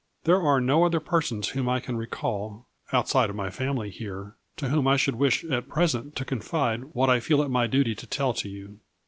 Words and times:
There 0.23 0.41
are 0.41 0.59
no 0.59 0.83
other 0.83 0.99
persons 0.99 1.49
whom 1.49 1.69
I 1.69 1.79
can 1.79 1.95
recall, 1.95 2.65
outside 2.91 3.29
of 3.29 3.35
my 3.35 3.51
family 3.51 3.91
here, 3.91 4.35
to 4.57 4.69
whom 4.69 4.87
I 4.87 4.97
should 4.97 5.13
wish 5.13 5.43
at 5.45 5.69
present 5.69 6.15
to 6.15 6.25
confide 6.25 6.95
what 6.95 7.11
I 7.11 7.19
feel 7.19 7.43
it 7.43 7.49
my 7.49 7.67
duty 7.67 7.93
to 7.93 8.07
tell 8.07 8.33
to 8.33 8.49
you. 8.49 8.79